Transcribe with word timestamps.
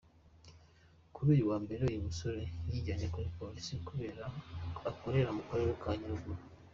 Kuri 1.13 1.27
uyu 1.33 1.49
wa 1.49 1.57
Mbere 1.63 1.81
uyu 1.89 2.05
musore 2.07 2.41
yijyanye 2.71 3.07
kuri 3.13 3.33
Polisi 3.37 3.69
ikorera 3.79 5.31
mu 5.35 5.41
Karere 5.49 5.73
ka 5.81 5.91
Nyaruguru. 5.99 6.43